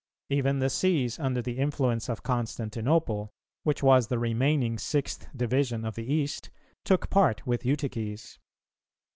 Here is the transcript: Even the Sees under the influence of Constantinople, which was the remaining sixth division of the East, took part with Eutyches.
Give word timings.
Even 0.31 0.57
the 0.57 0.69
Sees 0.71 1.19
under 1.19 1.43
the 1.43 1.59
influence 1.59 2.09
of 2.09 2.23
Constantinople, 2.23 3.31
which 3.61 3.83
was 3.83 4.07
the 4.07 4.17
remaining 4.17 4.79
sixth 4.79 5.27
division 5.37 5.85
of 5.85 5.93
the 5.93 6.11
East, 6.11 6.49
took 6.83 7.11
part 7.11 7.45
with 7.45 7.63
Eutyches. 7.63 8.39